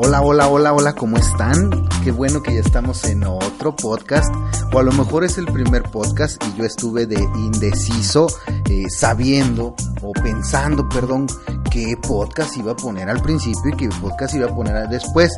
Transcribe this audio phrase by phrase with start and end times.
[0.00, 1.88] Hola, hola, hola, hola, ¿cómo están?
[2.04, 4.32] Qué bueno que ya estamos en otro podcast,
[4.72, 8.28] o a lo mejor es el primer podcast y yo estuve de indeciso,
[8.70, 11.26] eh, sabiendo o pensando, perdón,
[11.72, 15.36] qué podcast iba a poner al principio y qué podcast iba a poner después.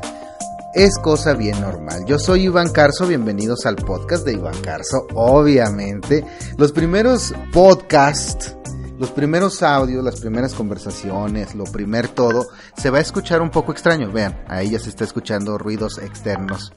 [0.75, 2.05] Es cosa bien normal.
[2.05, 6.23] Yo soy Iván Carso, bienvenidos al podcast de Iván Carso, obviamente.
[6.59, 8.55] Los primeros podcasts
[9.01, 13.73] los primeros audios, las primeras conversaciones, lo primer todo, se va a escuchar un poco
[13.73, 14.13] extraño.
[14.13, 16.75] Vean, ahí ya se está escuchando ruidos externos.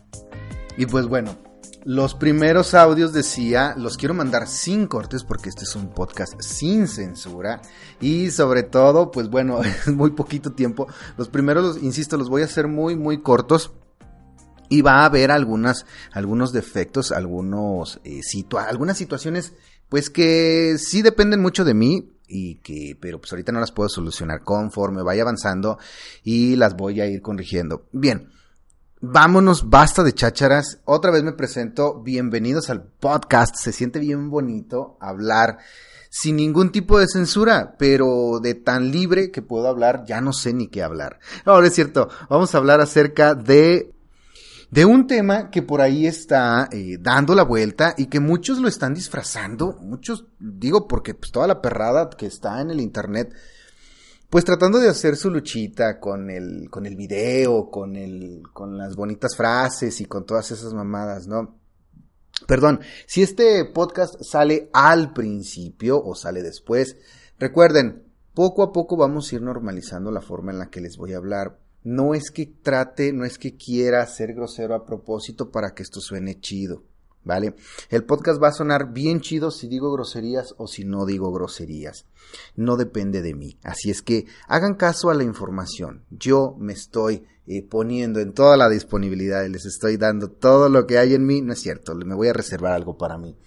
[0.78, 1.38] Y pues bueno,
[1.84, 6.88] los primeros audios decía, los quiero mandar sin cortes porque este es un podcast sin
[6.88, 7.62] censura.
[8.00, 10.88] Y sobre todo, pues bueno, es muy poquito tiempo.
[11.18, 13.74] Los primeros, insisto, los voy a hacer muy, muy cortos.
[14.70, 19.54] Y va a haber algunas, algunos defectos, algunos, eh, situa algunas situaciones,
[19.90, 23.90] pues que sí dependen mucho de mí, y que, pero pues ahorita no las puedo
[23.90, 25.78] solucionar conforme vaya avanzando
[26.24, 27.86] y las voy a ir corrigiendo.
[27.92, 28.30] Bien,
[29.02, 30.80] vámonos, basta de chácharas.
[30.86, 33.56] Otra vez me presento, bienvenidos al podcast.
[33.56, 35.58] Se siente bien bonito hablar
[36.10, 40.54] sin ningún tipo de censura, pero de tan libre que puedo hablar, ya no sé
[40.54, 41.20] ni qué hablar.
[41.44, 43.93] Ahora es cierto, vamos a hablar acerca de
[44.74, 48.68] de un tema que por ahí está eh, dando la vuelta y que muchos lo
[48.68, 53.32] están disfrazando, muchos, digo, porque pues toda la perrada que está en el internet,
[54.32, 58.96] pues tratando de hacer su luchita con el, con el video, con el, con las
[58.96, 61.59] bonitas frases y con todas esas mamadas, ¿no?
[62.47, 66.97] Perdón, si este podcast sale al principio o sale después,
[67.38, 71.14] recuerden, poco a poco vamos a ir normalizando la forma en la que les voy
[71.14, 75.74] a hablar no es que trate, no es que quiera ser grosero a propósito para
[75.74, 76.84] que esto suene chido,
[77.24, 77.56] ¿vale?
[77.90, 82.06] El podcast va a sonar bien chido si digo groserías o si no digo groserías.
[82.56, 83.58] No depende de mí.
[83.64, 86.06] Así es que hagan caso a la información.
[86.10, 90.88] Yo me estoy eh, poniendo en toda la disponibilidad y les estoy dando todo lo
[90.88, 91.42] que hay en mí.
[91.42, 93.38] No es cierto, me voy a reservar algo para mí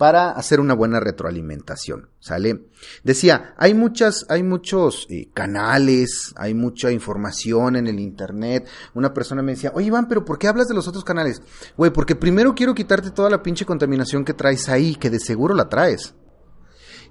[0.00, 2.70] para hacer una buena retroalimentación, ¿sale?
[3.04, 8.66] Decía, hay muchas, hay muchos eh, canales, hay mucha información en el internet.
[8.94, 11.42] Una persona me decía, oye Iván, pero ¿por qué hablas de los otros canales?
[11.76, 15.52] Güey, porque primero quiero quitarte toda la pinche contaminación que traes ahí, que de seguro
[15.52, 16.14] la traes.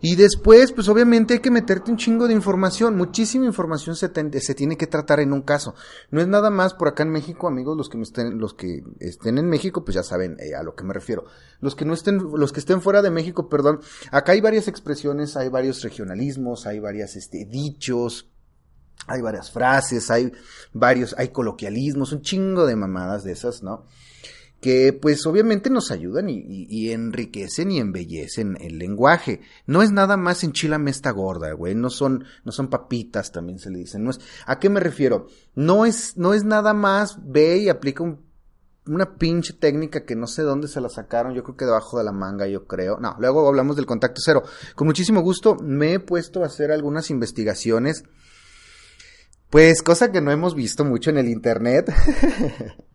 [0.01, 2.95] Y después, pues obviamente hay que meterte un chingo de información.
[2.95, 5.75] Muchísima información se, se, tiene que tratar en un caso.
[6.09, 8.81] No es nada más por acá en México, amigos, los que me estén, los que
[8.99, 11.25] estén en México, pues ya saben eh, a lo que me refiero.
[11.59, 13.81] Los que no estén, los que estén fuera de México, perdón.
[14.11, 18.29] Acá hay varias expresiones, hay varios regionalismos, hay varias, este, dichos.
[19.07, 20.31] Hay varias frases, hay
[20.73, 23.85] varios, hay coloquialismos, un chingo de mamadas de esas, ¿no?
[24.61, 29.41] Que pues obviamente nos ayudan y, enriquecen y embellecen el lenguaje.
[29.65, 33.69] No es nada más enchilame esta gorda, güey, no son, no son papitas, también se
[33.69, 34.03] le dicen.
[34.03, 35.27] No es, ¿A qué me refiero?
[35.55, 38.19] No es, no es nada más ve y aplica un,
[38.85, 42.03] una pinche técnica que no sé dónde se la sacaron, yo creo que debajo de
[42.03, 42.99] la manga, yo creo.
[42.99, 44.43] No, luego hablamos del contacto cero.
[44.75, 48.03] Con muchísimo gusto me he puesto a hacer algunas investigaciones.
[49.49, 51.91] Pues cosa que no hemos visto mucho en el internet.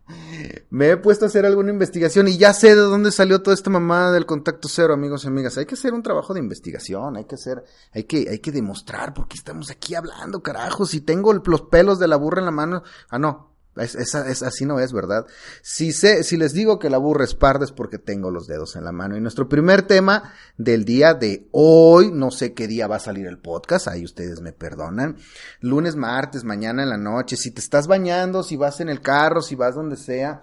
[0.69, 3.69] Me he puesto a hacer alguna investigación y ya sé de dónde salió toda esta
[3.69, 5.57] mamada del contacto cero, amigos y amigas.
[5.57, 7.63] Hay que hacer un trabajo de investigación, hay que hacer,
[7.93, 10.85] hay que, hay que demostrar por qué estamos aquí hablando, carajo.
[10.85, 14.79] Si tengo los pelos de la burra en la mano, ah, no, es, así no
[14.79, 15.25] es, ¿verdad?
[15.61, 18.85] Si si les digo que la burra es parda es porque tengo los dedos en
[18.85, 19.17] la mano.
[19.17, 23.27] Y nuestro primer tema del día de hoy, no sé qué día va a salir
[23.27, 25.17] el podcast, ahí ustedes me perdonan.
[25.59, 29.41] Lunes, martes, mañana en la noche, si te estás bañando, si vas en el carro,
[29.41, 30.41] si vas donde sea.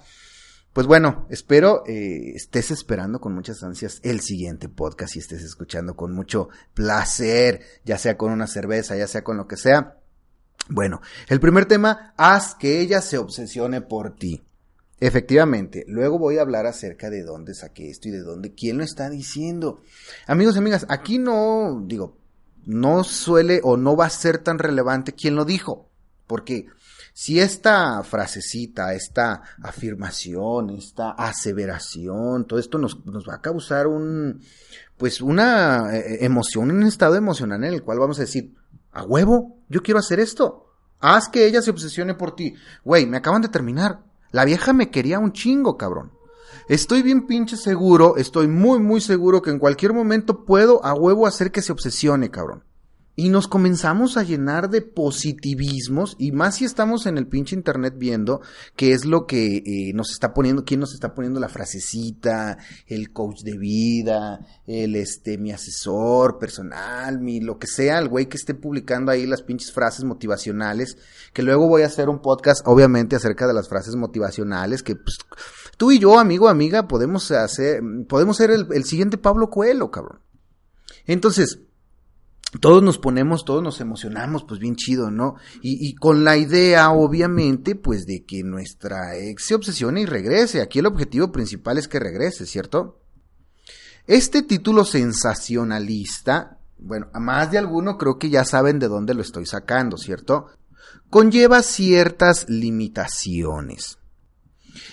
[0.72, 5.96] Pues bueno, espero eh, estés esperando con muchas ansias el siguiente podcast y estés escuchando
[5.96, 10.01] con mucho placer, ya sea con una cerveza, ya sea con lo que sea.
[10.68, 14.42] Bueno, el primer tema, haz que ella se obsesione por ti.
[15.00, 18.84] Efectivamente, luego voy a hablar acerca de dónde saqué esto y de dónde, quién lo
[18.84, 19.80] está diciendo.
[20.28, 22.16] Amigos y amigas, aquí no, digo,
[22.66, 25.88] no suele o no va a ser tan relevante quién lo dijo,
[26.28, 26.66] porque
[27.12, 34.40] si esta frasecita, esta afirmación, esta aseveración, todo esto nos, nos va a causar un,
[34.96, 38.54] pues una eh, emoción, un estado emocional en el cual vamos a decir,
[38.92, 40.66] a huevo, yo quiero hacer esto.
[41.00, 42.54] Haz que ella se obsesione por ti.
[42.84, 44.04] Güey, me acaban de terminar.
[44.30, 46.12] La vieja me quería un chingo, cabrón.
[46.68, 51.26] Estoy bien pinche seguro, estoy muy muy seguro que en cualquier momento puedo a huevo
[51.26, 52.64] hacer que se obsesione, cabrón.
[53.14, 57.94] Y nos comenzamos a llenar de positivismos, y más si estamos en el pinche internet
[57.98, 58.40] viendo
[58.74, 62.56] qué es lo que eh, nos está poniendo, quién nos está poniendo la frasecita,
[62.86, 68.26] el coach de vida, el este, mi asesor personal, mi lo que sea, el güey
[68.26, 70.96] que esté publicando ahí las pinches frases motivacionales,
[71.32, 75.18] que luego voy a hacer un podcast, obviamente, acerca de las frases motivacionales, que pues,
[75.76, 80.20] tú y yo, amigo, amiga, podemos hacer, podemos ser el, siguiente Pablo Coelho, cabrón.
[81.06, 81.58] Entonces,
[82.60, 85.36] todos nos ponemos, todos nos emocionamos, pues bien chido, ¿no?
[85.62, 90.60] Y, con la idea, obviamente, pues de que nuestra ex se obsesione y regrese.
[90.60, 93.00] Aquí el objetivo principal es que regrese, ¿cierto?
[94.06, 99.22] Este título sensacionalista, bueno, a más de alguno creo que ya saben de dónde lo
[99.22, 100.48] estoy sacando, ¿cierto?
[101.08, 103.98] Conlleva ciertas limitaciones.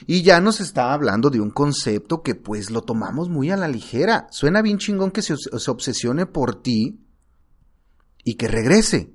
[0.07, 3.67] Y ya nos está hablando de un concepto que pues lo tomamos muy a la
[3.67, 4.27] ligera.
[4.31, 5.33] Suena bien chingón que se
[5.71, 6.99] obsesione por ti,
[8.29, 9.11] y que regrese.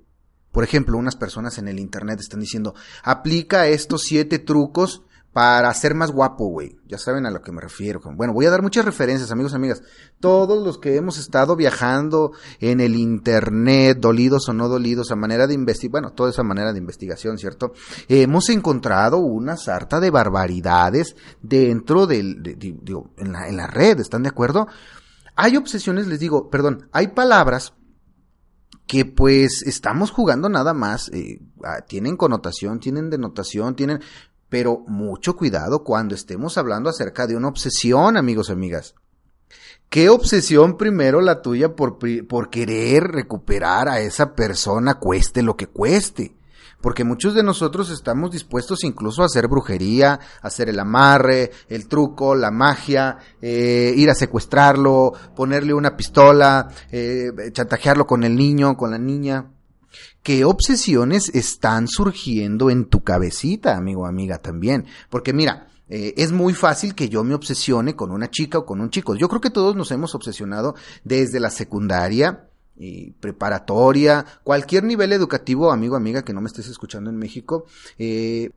[0.50, 2.74] Por ejemplo, unas personas en el internet están diciendo,
[3.04, 6.76] aplica estos siete trucos para ser más guapo, güey.
[6.88, 8.00] Ya saben a lo que me refiero.
[8.16, 9.82] Bueno, voy a dar muchas referencias, amigos y amigas.
[10.18, 15.46] Todos los que hemos estado viajando en el internet, dolidos o no dolidos, a manera
[15.46, 17.72] de investigar, bueno, toda esa manera de investigación, ¿cierto?
[18.08, 24.00] hemos encontrado una sarta de barbaridades dentro del, de, digo, en la, en la red,
[24.00, 24.66] ¿están de acuerdo?
[25.36, 27.74] Hay obsesiones, les digo, perdón, hay palabras
[28.86, 34.00] que pues estamos jugando nada más, eh, ah, tienen connotación, tienen denotación, tienen,
[34.48, 38.94] pero mucho cuidado cuando estemos hablando acerca de una obsesión, amigos amigas.
[39.88, 45.68] ¿Qué obsesión primero la tuya por, por querer recuperar a esa persona, cueste lo que
[45.68, 46.34] cueste?
[46.84, 51.88] Porque muchos de nosotros estamos dispuestos incluso a hacer brujería, a hacer el amarre, el
[51.88, 58.76] truco, la magia, eh, ir a secuestrarlo, ponerle una pistola, eh, chantajearlo con el niño,
[58.76, 59.50] con la niña.
[60.22, 64.84] ¿Qué obsesiones están surgiendo en tu cabecita, amigo, amiga, también?
[65.08, 68.82] Porque mira, eh, es muy fácil que yo me obsesione con una chica o con
[68.82, 69.14] un chico.
[69.14, 75.70] Yo creo que todos nos hemos obsesionado desde la secundaria, y preparatoria, cualquier nivel educativo,
[75.70, 77.66] amigo, amiga, que no me estés escuchando en México,
[77.98, 78.50] eh,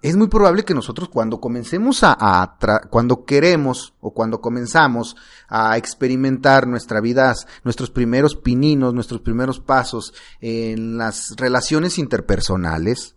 [0.00, 2.56] es muy probable que nosotros cuando comencemos a, a
[2.88, 5.16] cuando queremos o cuando comenzamos
[5.48, 13.16] a experimentar nuestra vida, nuestros primeros pininos, nuestros primeros pasos en las relaciones interpersonales,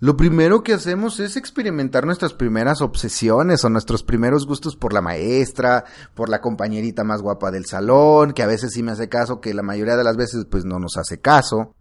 [0.00, 5.00] lo primero que hacemos es experimentar nuestras primeras obsesiones o nuestros primeros gustos por la
[5.00, 5.84] maestra,
[6.14, 9.54] por la compañerita más guapa del salón, que a veces sí me hace caso, que
[9.54, 11.74] la mayoría de las veces pues no nos hace caso.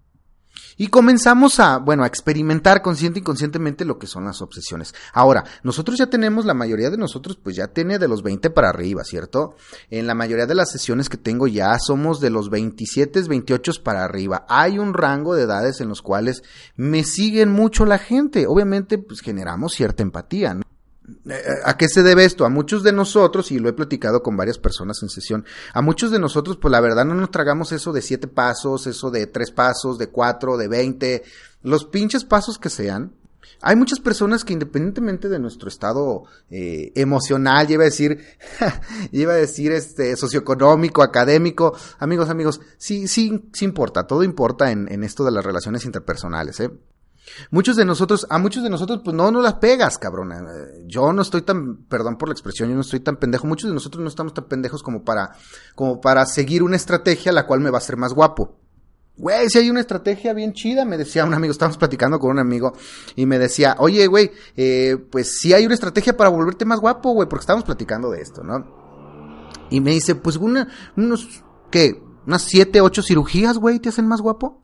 [0.77, 4.93] Y comenzamos a, bueno, a experimentar consciente y inconscientemente lo que son las obsesiones.
[5.11, 8.69] Ahora, nosotros ya tenemos, la mayoría de nosotros, pues ya tiene de los 20 para
[8.69, 9.55] arriba, ¿cierto?
[9.89, 14.03] En la mayoría de las sesiones que tengo ya somos de los 27, 28 para
[14.03, 14.45] arriba.
[14.47, 16.43] Hay un rango de edades en los cuales
[16.75, 18.45] me siguen mucho la gente.
[18.47, 20.66] Obviamente, pues generamos cierta empatía, ¿no?
[21.63, 22.45] ¿A qué se debe esto?
[22.45, 26.11] A muchos de nosotros, y lo he platicado con varias personas en sesión, a muchos
[26.11, 29.51] de nosotros, pues la verdad no nos tragamos eso de siete pasos, eso de tres
[29.51, 31.23] pasos, de cuatro, de veinte,
[31.63, 33.13] los pinches pasos que sean.
[33.61, 38.23] Hay muchas personas que independientemente de nuestro estado eh, emocional, iba a decir,
[38.59, 45.23] a decir este socioeconómico, académico, amigos, amigos, sí, sí, sí importa, todo importa en esto
[45.23, 46.69] de las relaciones interpersonales, ¿eh?
[47.51, 50.31] Muchos de nosotros, a muchos de nosotros, pues no nos las pegas, cabrón.
[50.31, 53.47] Eh, yo no estoy tan, perdón por la expresión, yo no estoy tan pendejo.
[53.47, 55.31] Muchos de nosotros no estamos tan pendejos como para,
[55.75, 58.57] como para seguir una estrategia la cual me va a hacer más guapo.
[59.17, 62.39] Güey, si hay una estrategia bien chida, me decía un amigo, estábamos platicando con un
[62.39, 62.73] amigo
[63.15, 67.13] y me decía, oye, güey, eh, pues sí hay una estrategia para volverte más guapo,
[67.13, 68.63] güey, porque estábamos platicando de esto, ¿no?
[69.71, 71.99] Y me dice, pues una, unos, ¿qué?
[72.27, 74.61] Unas siete, ocho cirugías, güey, te hacen más guapo.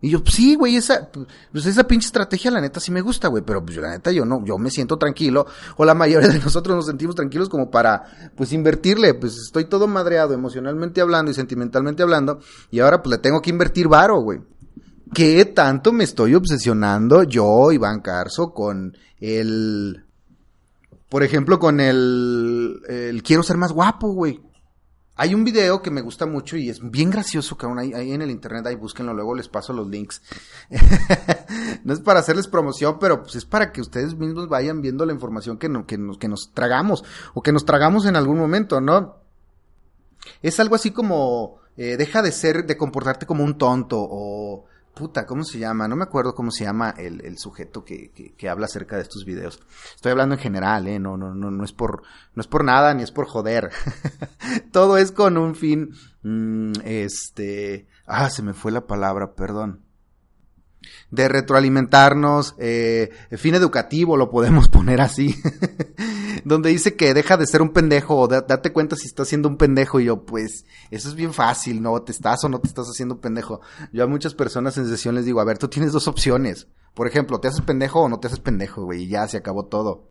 [0.00, 1.08] Y yo, sí, güey, esa,
[1.52, 4.26] pues esa pinche estrategia, la neta, sí me gusta, güey, pero pues la neta, yo
[4.26, 5.46] no, yo me siento tranquilo,
[5.78, 9.86] o la mayoría de nosotros nos sentimos tranquilos como para, pues, invertirle, pues, estoy todo
[9.86, 14.40] madreado emocionalmente hablando y sentimentalmente hablando, y ahora, pues, le tengo que invertir varo, güey.
[15.14, 20.04] ¿Qué tanto me estoy obsesionando yo, Iván Carso, con el,
[21.08, 24.42] por ejemplo, con el, el quiero ser más guapo, güey?
[25.18, 27.78] Hay un video que me gusta mucho y es bien gracioso, cabrón.
[27.78, 30.20] Ahí, ahí en el internet, ahí búsquenlo, luego les paso los links.
[31.84, 35.12] no es para hacerles promoción, pero pues es para que ustedes mismos vayan viendo la
[35.14, 37.02] información que, no- que, nos, que nos tragamos
[37.34, 39.16] o que nos tragamos en algún momento, ¿no?
[40.42, 44.64] Es algo así como, eh, deja de ser, de comportarte como un tonto o,
[44.96, 45.86] puta, ¿cómo se llama?
[45.86, 49.26] No me acuerdo cómo se llama el, el sujeto que, que, habla acerca de estos
[49.26, 49.60] videos.
[49.94, 50.98] Estoy hablando en general, ¿eh?
[50.98, 52.02] No, no, no, no es por,
[52.34, 53.70] no es por nada ni es por joder.
[54.72, 55.90] Todo es con un fin,
[56.22, 59.82] mm, este, ah, se me fue la palabra, perdón
[61.10, 65.34] de retroalimentarnos, eh, fin educativo lo podemos poner así,
[66.48, 69.48] donde dice que deja de ser un pendejo o da- date cuenta si estás siendo
[69.48, 72.00] un pendejo y yo pues eso es bien fácil, ¿no?
[72.02, 73.60] ¿Te estás o no te estás haciendo un pendejo?
[73.92, 77.08] Yo a muchas personas en sesión les digo, a ver, tú tienes dos opciones, por
[77.08, 79.02] ejemplo, ¿te haces pendejo o no te haces pendejo, güey?
[79.02, 80.08] Y ya se acabó todo.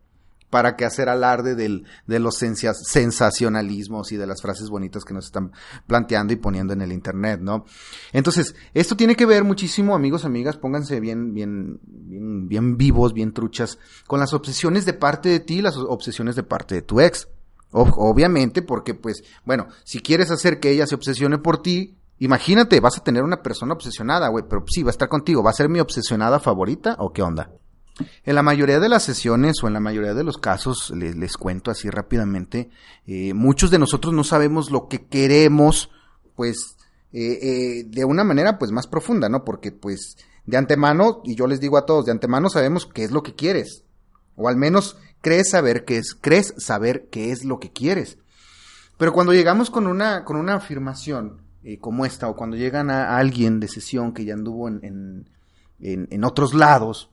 [0.55, 5.25] ¿Para qué hacer alarde del, de los sensacionalismos y de las frases bonitas que nos
[5.25, 5.51] están
[5.85, 7.65] planteando y poniendo en el internet, ¿no?
[8.13, 13.33] Entonces, esto tiene que ver muchísimo, amigos, amigas, pónganse bien, bien, bien, bien vivos, bien
[13.33, 17.01] truchas, con las obsesiones de parte de ti y las obsesiones de parte de tu
[17.01, 17.27] ex.
[17.73, 22.79] Ob- obviamente, porque pues, bueno, si quieres hacer que ella se obsesione por ti, imagínate,
[22.79, 25.53] vas a tener una persona obsesionada, güey, pero sí, va a estar contigo, ¿va a
[25.53, 27.51] ser mi obsesionada favorita o qué onda?
[28.25, 31.37] En la mayoría de las sesiones o en la mayoría de los casos, les, les
[31.37, 32.69] cuento así rápidamente,
[33.07, 35.89] eh, muchos de nosotros no sabemos lo que queremos,
[36.35, 36.75] pues,
[37.13, 39.45] eh, eh, de una manera pues más profunda, ¿no?
[39.45, 43.11] Porque pues de antemano, y yo les digo a todos, de antemano sabemos qué es
[43.11, 43.83] lo que quieres.
[44.35, 48.17] O al menos crees saber qué es, crees saber qué es lo que quieres.
[48.97, 51.41] Pero cuando llegamos con una, con una afirmación
[51.79, 55.27] como esta, o cuando llegan a, alguien de sesión que ya anduvo en,
[55.79, 57.09] en, en otros lados,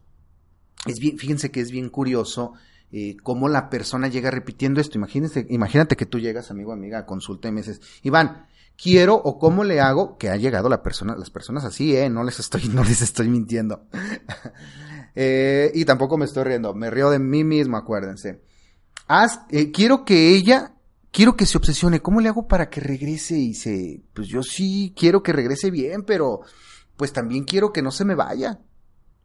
[0.86, 2.54] es bien, fíjense que es bien curioso
[2.90, 4.98] eh, cómo la persona llega repitiendo esto.
[4.98, 8.46] Imagínate, imagínate que tú llegas, amigo, amiga, a consulta y me dices, Iván,
[8.76, 12.24] quiero o cómo le hago que ha llegado la persona, las personas así, eh, no
[12.24, 13.86] les estoy, no les estoy mintiendo.
[15.14, 18.40] Eh, y tampoco me estoy riendo, me río de mí mismo, acuérdense.
[19.06, 20.72] Haz, eh, quiero que ella,
[21.10, 24.94] quiero que se obsesione, ¿cómo le hago para que regrese y se, pues yo sí
[24.96, 26.40] quiero que regrese bien, pero
[26.96, 28.60] pues también quiero que no se me vaya.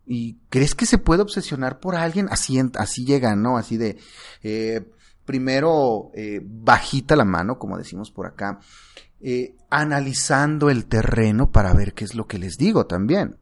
[0.10, 2.30] ¿Y crees que se puede obsesionar por alguien?
[2.32, 3.58] Así, así llega, ¿no?
[3.58, 3.98] Así de,
[4.42, 4.90] eh,
[5.26, 8.60] primero, eh, bajita la mano, como decimos por acá,
[9.20, 13.38] eh, analizando el terreno para ver qué es lo que les digo también.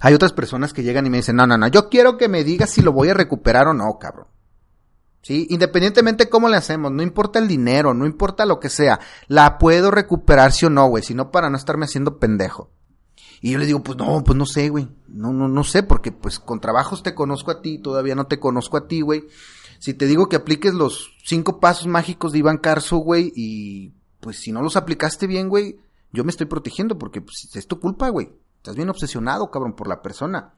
[0.00, 2.44] Hay otras personas que llegan y me dicen, no, no, no, yo quiero que me
[2.44, 4.26] digas si lo voy a recuperar o no, cabrón.
[5.22, 9.58] Sí, independientemente cómo le hacemos, no importa el dinero, no importa lo que sea, la
[9.58, 12.70] puedo recuperar sí o no, güey, sino para no estarme haciendo pendejo.
[13.40, 14.88] Y yo le digo, pues no, pues no sé, güey.
[15.08, 18.38] No, no, no sé, porque pues con trabajos te conozco a ti, todavía no te
[18.38, 19.24] conozco a ti, güey.
[19.78, 24.38] Si te digo que apliques los cinco pasos mágicos de Iván Carso, güey, y pues
[24.38, 25.78] si no los aplicaste bien, güey,
[26.12, 28.30] yo me estoy protegiendo porque pues, es tu culpa, güey.
[28.58, 30.52] Estás bien obsesionado, cabrón, por la persona.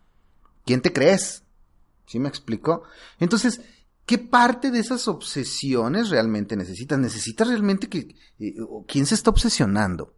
[0.65, 1.45] ¿Quién te crees?
[2.07, 2.83] ¿Sí me explico?
[3.21, 3.61] Entonces,
[4.07, 6.99] ¿qué parte de esas obsesiones realmente necesitas?
[6.99, 8.17] ¿Necesitas realmente que...
[8.41, 8.55] eh,
[8.89, 10.15] ¿Quién se está obsesionando?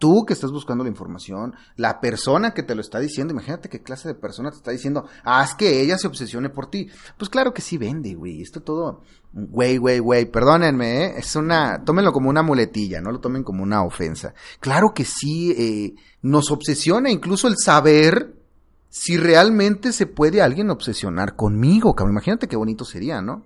[0.00, 3.82] Tú que estás buscando la información, la persona que te lo está diciendo, imagínate qué
[3.82, 6.88] clase de persona te está diciendo, haz que ella se obsesione por ti.
[7.18, 8.40] Pues claro que sí vende, güey.
[8.40, 9.02] Esto todo,
[9.34, 11.14] güey, güey, güey, perdónenme, ¿eh?
[11.18, 14.32] es una, tómenlo como una muletilla, no lo tomen como una ofensa.
[14.58, 18.40] Claro que sí, eh, nos obsesiona incluso el saber
[18.88, 22.14] si realmente se puede alguien obsesionar conmigo, cabrón.
[22.14, 23.44] Imagínate qué bonito sería, ¿no?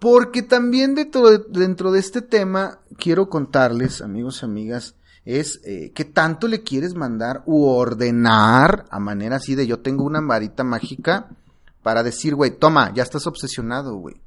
[0.00, 4.96] Porque también dentro de, dentro de este tema quiero contarles, amigos y amigas,
[5.28, 10.04] es eh, qué tanto le quieres mandar u ordenar a manera así de yo tengo
[10.04, 11.28] una varita mágica
[11.82, 14.22] para decir, güey, toma, ya estás obsesionado, güey.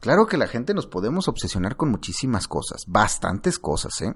[0.00, 4.14] Claro que la gente nos podemos obsesionar con muchísimas cosas, bastantes cosas, ¿eh?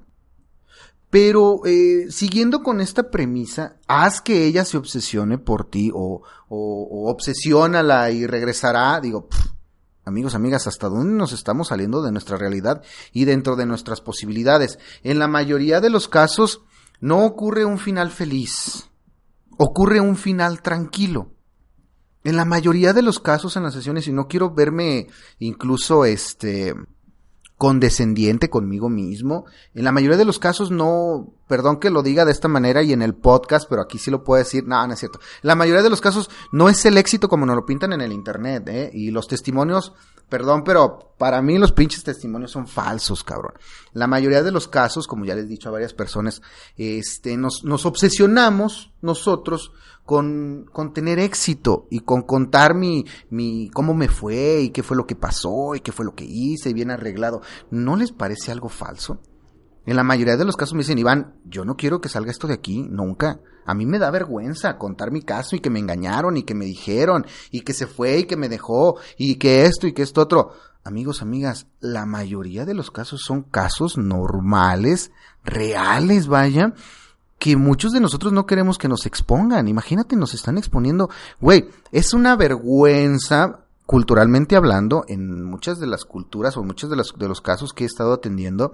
[1.10, 6.88] Pero eh, siguiendo con esta premisa, haz que ella se obsesione por ti o, o,
[6.90, 9.00] o obsesiónala y regresará.
[9.00, 9.28] Digo,
[10.04, 14.78] amigos, amigas, ¿hasta dónde nos estamos saliendo de nuestra realidad y dentro de nuestras posibilidades?
[15.02, 16.62] En la mayoría de los casos
[17.00, 18.90] no ocurre un final feliz,
[19.56, 21.32] ocurre un final tranquilo.
[22.22, 25.06] En la mayoría de los casos en las sesiones, y no quiero verme
[25.38, 26.74] incluso este
[27.60, 29.44] condescendiente conmigo mismo.
[29.74, 32.92] En la mayoría de los casos no, perdón que lo diga de esta manera y
[32.92, 35.18] en el podcast, pero aquí sí lo puedo decir, no, no es cierto.
[35.42, 38.12] La mayoría de los casos no es el éxito como nos lo pintan en el
[38.12, 38.90] internet, ¿eh?
[38.94, 39.92] Y los testimonios,
[40.28, 43.54] perdón, pero para mí los pinches testimonios son falsos, cabrón.
[43.94, 46.40] La mayoría de los casos, como ya les he dicho a varias personas,
[46.76, 49.72] este, nos, nos obsesionamos nosotros
[50.04, 54.96] con, con tener éxito y con contar mi, mi, cómo me fue y qué fue
[54.96, 57.42] lo que pasó y qué fue lo que hice y bien arreglado.
[57.72, 59.20] ¿No les parece algo falso?
[59.86, 62.46] En la mayoría de los casos me dicen, Iván, yo no quiero que salga esto
[62.46, 63.40] de aquí, nunca.
[63.64, 66.64] A mí me da vergüenza contar mi caso y que me engañaron y que me
[66.64, 70.22] dijeron y que se fue y que me dejó y que esto y que esto
[70.22, 70.52] otro.
[70.82, 75.12] Amigos, amigas, la mayoría de los casos son casos normales,
[75.44, 76.72] reales, vaya,
[77.38, 79.68] que muchos de nosotros no queremos que nos expongan.
[79.68, 81.10] Imagínate, nos están exponiendo.
[81.40, 87.28] Güey, es una vergüenza culturalmente hablando, en muchas de las culturas o muchos de de
[87.28, 88.72] los casos que he estado atendiendo,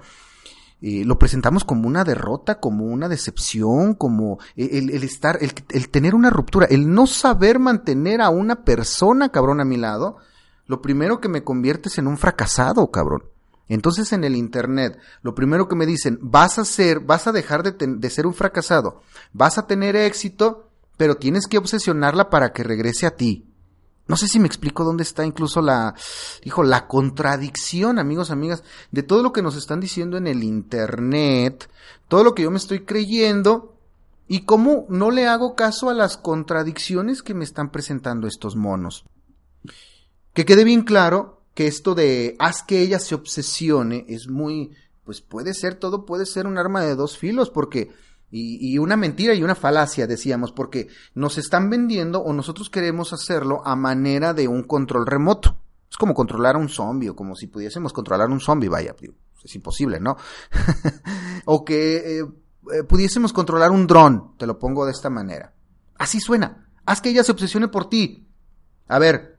[0.82, 5.88] eh, lo presentamos como una derrota, como una decepción, como el, el estar, el, el,
[5.88, 10.18] tener una ruptura, el no saber mantener a una persona, cabrón, a mi lado,
[10.66, 13.24] lo primero que me conviertes en un fracasado, cabrón.
[13.68, 17.62] Entonces en el internet, lo primero que me dicen, vas a ser, vas a dejar
[17.62, 19.00] de, de ser un fracasado,
[19.32, 23.46] vas a tener éxito, pero tienes que obsesionarla para que regrese a ti.
[24.08, 25.94] No sé si me explico dónde está incluso la,
[26.44, 31.68] dijo, la contradicción, amigos, amigas, de todo lo que nos están diciendo en el Internet,
[32.08, 33.76] todo lo que yo me estoy creyendo
[34.28, 39.04] y cómo no le hago caso a las contradicciones que me están presentando estos monos.
[40.32, 44.72] Que quede bien claro que esto de haz que ella se obsesione es muy,
[45.04, 47.90] pues puede ser, todo puede ser un arma de dos filos, porque
[48.38, 53.62] y, una mentira y una falacia, decíamos, porque nos están vendiendo o nosotros queremos hacerlo
[53.64, 55.58] a manera de un control remoto.
[55.90, 58.94] Es como controlar a un zombie, o como si pudiésemos controlar a un zombie, vaya,
[59.42, 60.16] es imposible, ¿no?
[61.46, 62.24] o que eh,
[62.72, 65.54] eh, pudiésemos controlar un dron, te lo pongo de esta manera.
[65.96, 66.68] Así suena.
[66.84, 68.28] Haz que ella se obsesione por ti.
[68.88, 69.35] A ver,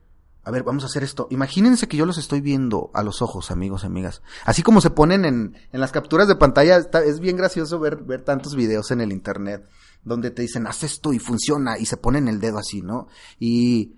[0.48, 1.28] a ver, vamos a hacer esto.
[1.30, 4.22] Imagínense que yo los estoy viendo a los ojos, amigos, amigas.
[4.46, 8.24] Así como se ponen en, en las capturas de pantalla, es bien gracioso ver, ver
[8.24, 9.68] tantos videos en el internet
[10.06, 13.10] donde te dicen, haz esto y funciona, y se ponen el dedo así, ¿no?
[13.38, 13.98] Y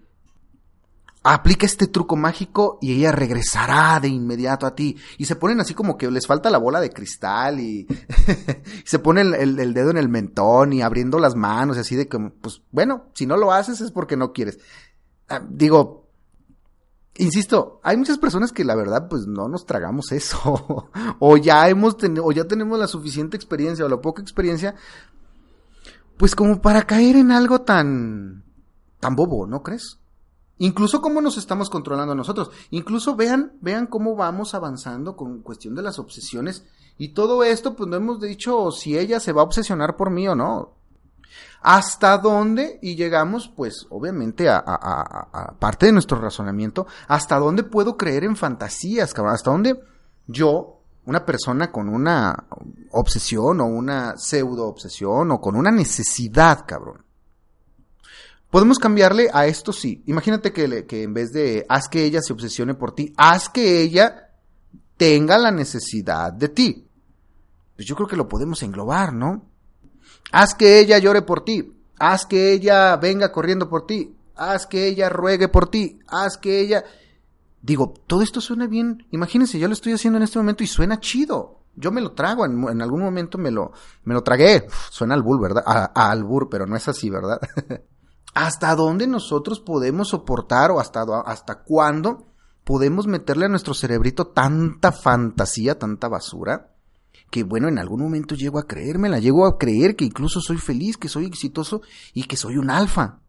[1.21, 4.97] aplica este truco mágico y ella regresará de inmediato a ti.
[5.19, 7.85] Y se ponen así como que les falta la bola de cristal y,
[8.85, 12.31] se ponen el, dedo en el mentón y abriendo las manos y así de como,
[12.31, 14.57] pues bueno, si no lo haces es porque no quieres.
[15.27, 16.08] Ah, digo,
[17.15, 20.87] Insisto, hay muchas personas que la verdad pues no nos tragamos eso
[21.19, 24.75] o ya hemos o ya tenemos la suficiente experiencia o la poca experiencia
[26.17, 28.43] pues como para caer en algo tan
[28.99, 29.99] tan bobo, ¿no crees?
[30.57, 32.51] Incluso cómo nos estamos controlando nosotros.
[32.69, 36.65] Incluso vean, vean cómo vamos avanzando con cuestión de las obsesiones
[36.97, 40.27] y todo esto pues no hemos dicho si ella se va a obsesionar por mí
[40.27, 40.75] o no.
[41.61, 42.79] ¿Hasta dónde?
[42.81, 49.13] Y llegamos, pues, obviamente, a, parte de nuestro razonamiento, ¿hasta dónde puedo creer en fantasías,
[49.13, 49.33] cabrón?
[49.33, 49.79] ¿Hasta dónde
[50.27, 52.45] yo, una persona con una
[52.91, 57.03] obsesión o una pseudo obsesión o con una necesidad, cabrón?
[58.49, 60.03] Podemos cambiarle a esto sí.
[60.07, 63.81] Imagínate que, que en vez de haz que ella se obsesione por ti, haz que
[63.81, 64.29] ella
[64.97, 66.87] tenga la necesidad de ti.
[67.75, 69.48] Pues yo creo que lo podemos englobar, ¿no?
[70.31, 71.73] Haz que ella llore por ti.
[71.97, 74.15] Haz que ella venga corriendo por ti.
[74.35, 75.99] Haz que ella ruegue por ti.
[76.07, 76.83] Haz que ella...
[77.61, 79.05] Digo, todo esto suena bien.
[79.11, 81.59] Imagínense, yo lo estoy haciendo en este momento y suena chido.
[81.75, 83.71] Yo me lo trago, en, algún momento me lo,
[84.03, 84.67] me lo tragué.
[84.89, 85.63] Suena al bull, ¿verdad?
[85.65, 87.39] A, a albur, pero no es así, ¿verdad?
[88.33, 92.27] ¿Hasta dónde nosotros podemos soportar o hasta, hasta cuándo
[92.63, 96.71] podemos meterle a nuestro cerebrito tanta fantasía, tanta basura?
[97.29, 100.97] Que bueno, en algún momento llego a creérmela, llego a creer que incluso soy feliz,
[100.97, 101.81] que soy exitoso
[102.13, 103.19] y que soy un alfa.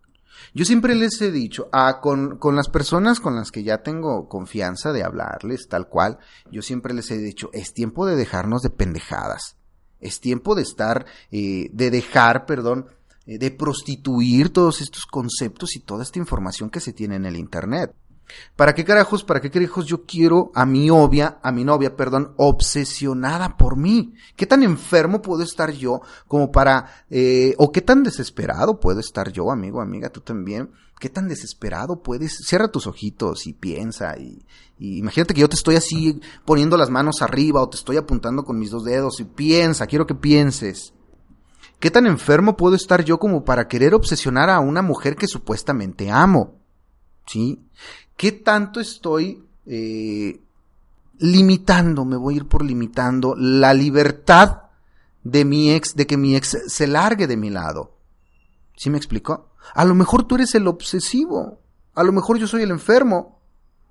[0.54, 4.28] Yo siempre les he dicho, a, con, con las personas con las que ya tengo
[4.28, 6.18] confianza de hablarles, tal cual,
[6.50, 9.56] yo siempre les he dicho, es tiempo de dejarnos de pendejadas.
[10.00, 12.86] Es tiempo de estar, eh, de dejar, perdón,
[13.26, 17.36] eh, de prostituir todos estos conceptos y toda esta información que se tiene en el
[17.36, 17.94] Internet.
[18.56, 22.34] ¿Para qué carajos, para qué carajos yo quiero a mi novia, a mi novia, perdón,
[22.36, 24.14] obsesionada por mí?
[24.36, 29.32] ¿Qué tan enfermo puedo estar yo como para, eh, o qué tan desesperado puedo estar
[29.32, 30.70] yo, amigo, amiga, tú también?
[30.98, 32.36] ¿Qué tan desesperado puedes?
[32.46, 34.44] Cierra tus ojitos y piensa y,
[34.78, 38.44] y imagínate que yo te estoy así poniendo las manos arriba o te estoy apuntando
[38.44, 40.92] con mis dos dedos y piensa, quiero que pienses.
[41.78, 46.10] ¿Qué tan enfermo puedo estar yo como para querer obsesionar a una mujer que supuestamente
[46.10, 46.59] amo?
[47.30, 47.62] ¿Sí?
[48.16, 50.40] ¿Qué tanto estoy eh,
[51.20, 54.62] limitando, me voy a ir por limitando, la libertad
[55.22, 57.94] de mi ex, de que mi ex se largue de mi lado?
[58.76, 59.50] ¿Sí me explicó?
[59.74, 61.60] A lo mejor tú eres el obsesivo,
[61.94, 63.38] a lo mejor yo soy el enfermo,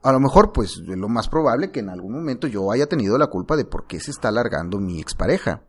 [0.04, 3.18] a lo mejor pues es lo más probable que en algún momento yo haya tenido
[3.18, 5.62] la culpa de por qué se está alargando mi expareja.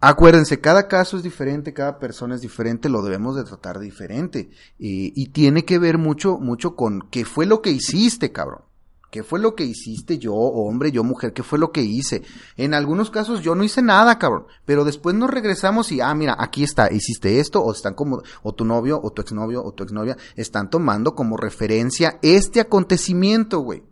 [0.00, 4.48] Acuérdense, cada caso es diferente, cada persona es diferente, lo debemos de tratar diferente.
[4.78, 8.62] Y, tiene que ver mucho, mucho con qué fue lo que hiciste, cabrón.
[9.10, 11.32] ¿Qué fue lo que hiciste yo, hombre, yo, mujer?
[11.32, 12.22] ¿Qué fue lo que hice?
[12.56, 14.46] En algunos casos yo no hice nada, cabrón.
[14.66, 18.54] Pero después nos regresamos y, ah, mira, aquí está, hiciste esto, o están como, o
[18.54, 23.82] tu novio, o tu exnovio, o tu exnovia, están tomando como referencia este acontecimiento, güey.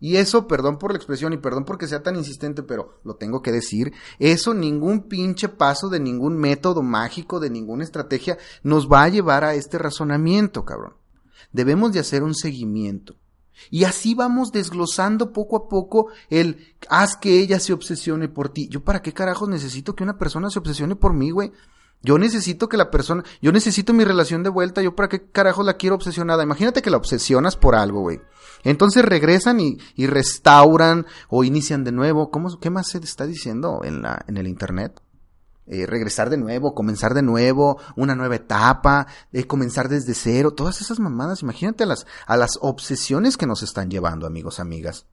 [0.00, 3.42] Y eso, perdón por la expresión y perdón porque sea tan insistente, pero lo tengo
[3.42, 9.02] que decir, eso ningún pinche paso de ningún método mágico, de ninguna estrategia nos va
[9.02, 10.94] a llevar a este razonamiento, cabrón.
[11.52, 13.16] Debemos de hacer un seguimiento.
[13.70, 18.68] Y así vamos desglosando poco a poco el haz que ella se obsesione por ti.
[18.68, 21.52] Yo para qué carajos necesito que una persona se obsesione por mí, güey.
[22.00, 25.66] Yo necesito que la persona, yo necesito mi relación de vuelta, yo para qué carajos
[25.66, 26.44] la quiero obsesionada.
[26.44, 28.20] Imagínate que la obsesionas por algo, güey.
[28.64, 32.30] Entonces regresan y, restauran o inician de nuevo.
[32.30, 35.00] ¿Cómo, ¿Qué más se está diciendo en, la, en el internet?
[35.66, 40.80] Eh, regresar de nuevo, comenzar de nuevo, una nueva etapa, eh, comenzar desde cero, todas
[40.80, 45.04] esas mamadas, imagínate a las, a las obsesiones que nos están llevando, amigos, amigas.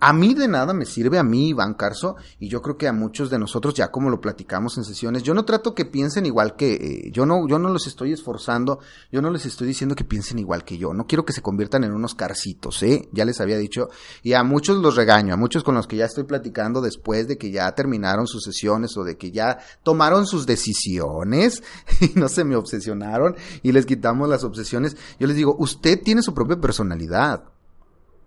[0.00, 2.92] A mí de nada me sirve, a mí, Iván Carso, y yo creo que a
[2.94, 6.56] muchos de nosotros, ya como lo platicamos en sesiones, yo no trato que piensen igual
[6.56, 8.78] que, eh, yo no, yo no los estoy esforzando,
[9.12, 11.84] yo no les estoy diciendo que piensen igual que yo, no quiero que se conviertan
[11.84, 13.90] en unos carcitos, eh, ya les había dicho,
[14.22, 17.36] y a muchos los regaño, a muchos con los que ya estoy platicando después de
[17.36, 21.62] que ya terminaron sus sesiones o de que ya tomaron sus decisiones
[22.00, 26.22] y no se me obsesionaron y les quitamos las obsesiones, yo les digo, usted tiene
[26.22, 27.44] su propia personalidad,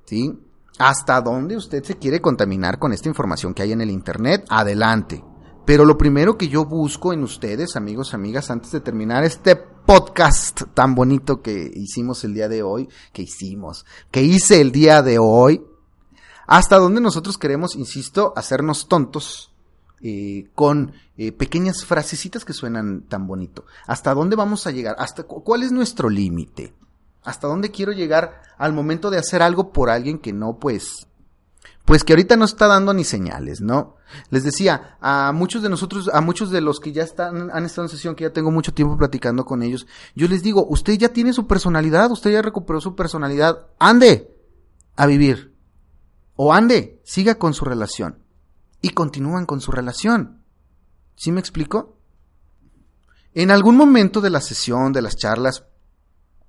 [0.05, 0.38] ¿sí?
[0.77, 5.23] Hasta dónde usted se quiere contaminar con esta información que hay en el Internet, adelante.
[5.65, 10.63] Pero lo primero que yo busco en ustedes, amigos, amigas, antes de terminar este podcast
[10.73, 15.19] tan bonito que hicimos el día de hoy, que hicimos, que hice el día de
[15.19, 15.63] hoy,
[16.47, 19.53] hasta dónde nosotros queremos, insisto, hacernos tontos
[20.01, 23.65] eh, con eh, pequeñas frasecitas que suenan tan bonito.
[23.88, 24.97] ¿Hasta dónde vamos a llegar?
[24.99, 26.73] ¿Hasta cuál es nuestro límite?
[27.23, 31.07] ¿Hasta dónde quiero llegar al momento de hacer algo por alguien que no, pues,
[31.86, 33.95] pues que ahorita no está dando ni señales, ¿no?
[34.29, 37.86] Les decía, a muchos de nosotros, a muchos de los que ya están, han estado
[37.86, 41.09] en sesión, que ya tengo mucho tiempo platicando con ellos, yo les digo, usted ya
[41.09, 44.33] tiene su personalidad, usted ya recuperó su personalidad, ande
[44.95, 45.53] a vivir.
[46.36, 48.19] O ande, siga con su relación.
[48.81, 50.41] Y continúan con su relación.
[51.15, 51.97] ¿Sí me explico?
[53.33, 55.65] En algún momento de la sesión, de las charlas,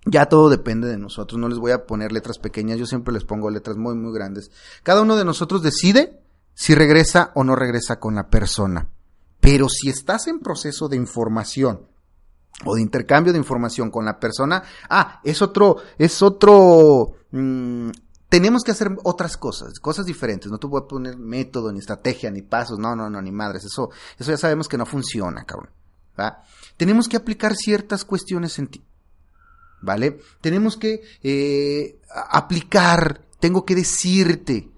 [0.07, 3.25] ya todo depende de nosotros, no les voy a poner letras pequeñas, yo siempre les
[3.25, 4.51] pongo letras muy, muy grandes.
[4.83, 6.21] Cada uno de nosotros decide
[6.55, 8.89] si regresa o no regresa con la persona.
[9.41, 11.87] Pero si estás en proceso de información
[12.65, 17.91] o de intercambio de información con la persona, ah, es otro, es otro, mmm,
[18.29, 20.51] tenemos que hacer otras cosas, cosas diferentes.
[20.51, 23.65] No te voy a poner método, ni estrategia, ni pasos, no, no, no, ni madres.
[23.65, 25.71] Eso, eso ya sabemos que no funciona, cabrón.
[26.77, 28.85] Tenemos que aplicar ciertas cuestiones en ti.
[29.85, 30.19] ¿Vale?
[30.41, 34.71] Tenemos que eh, aplicar, tengo que decirte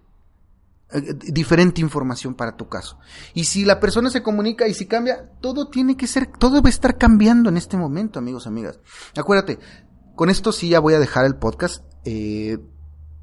[0.93, 2.99] eh, diferente información para tu caso.
[3.35, 6.69] Y si la persona se comunica y si cambia, todo tiene que ser, todo va
[6.69, 8.79] a estar cambiando en este momento, amigos, amigas.
[9.17, 9.59] Acuérdate,
[10.15, 11.85] con esto sí ya voy a dejar el podcast.
[12.05, 12.59] Eh,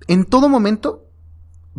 [0.08, 1.10] en todo momento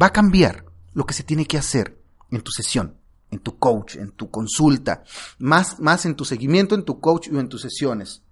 [0.01, 0.65] va a cambiar
[0.95, 1.99] lo que se tiene que hacer
[2.31, 2.97] en tu sesión,
[3.31, 5.05] en tu coach, en tu consulta,
[5.39, 8.24] más, más en tu seguimiento, en tu coach o en tus sesiones.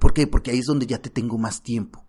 [0.00, 0.26] ¿Por qué?
[0.26, 2.04] Porque ahí es donde ya te tengo más tiempo.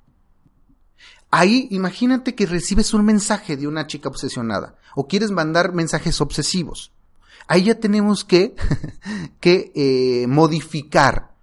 [1.31, 6.91] Ahí imagínate que recibes un mensaje de una chica obsesionada o quieres mandar mensajes obsesivos.
[7.47, 8.55] Ahí ya tenemos que,
[9.39, 11.35] que eh, modificar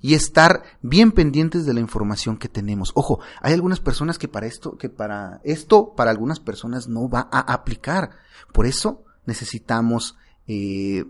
[0.00, 2.92] y estar bien pendientes de la información que tenemos.
[2.94, 7.28] Ojo, hay algunas personas que para esto, que para esto, para algunas personas no va
[7.32, 8.10] a aplicar.
[8.52, 11.04] Por eso necesitamos eh,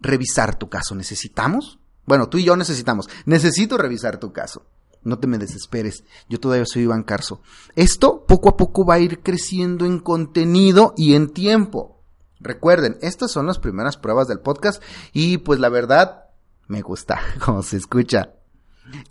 [0.00, 0.94] revisar tu caso.
[0.94, 3.08] Necesitamos bueno, tú y yo necesitamos.
[3.24, 4.66] Necesito revisar tu caso.
[5.02, 6.04] No te me desesperes.
[6.28, 7.40] Yo todavía soy Iván Carso.
[7.76, 12.00] Esto poco a poco va a ir creciendo en contenido y en tiempo.
[12.40, 16.24] Recuerden, estas son las primeras pruebas del podcast y pues la verdad
[16.66, 18.34] me gusta como se escucha.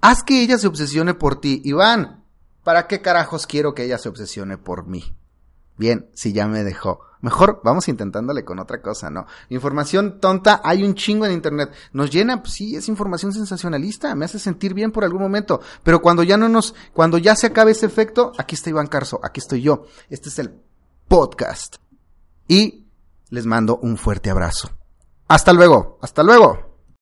[0.02, 1.62] Haz que ella se obsesione por ti.
[1.64, 2.24] Iván,
[2.64, 5.16] ¿para qué carajos quiero que ella se obsesione por mí?
[5.78, 7.02] Bien, si ya me dejó.
[7.22, 9.26] Mejor vamos intentándole con otra cosa, ¿no?
[9.48, 11.72] Información tonta, hay un chingo en internet.
[11.94, 15.62] Nos llena, pues sí, es información sensacionalista, me hace sentir bien por algún momento.
[15.84, 19.22] Pero cuando ya no nos, cuando ya se acabe ese efecto, aquí está Iván Carso,
[19.24, 19.86] aquí estoy yo.
[20.10, 20.60] Este es el
[21.08, 21.78] podcast.
[22.48, 22.88] Y
[23.30, 24.72] les mando un fuerte abrazo.
[25.30, 26.73] Hasta luego, hasta luego.